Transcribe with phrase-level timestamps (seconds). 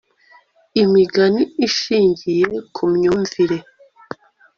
[0.83, 3.57] imigani ishingiye ku myumvire